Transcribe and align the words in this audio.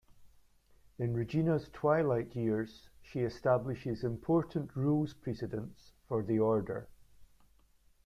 In 0.97 1.13
Regina's 1.13 1.69
twilight 1.71 2.35
years, 2.35 2.89
she 3.03 3.19
establishes 3.19 4.03
important 4.03 4.75
rules 4.75 5.13
precedents 5.13 5.91
for 6.07 6.23
the 6.23 6.39
Order. 6.39 6.87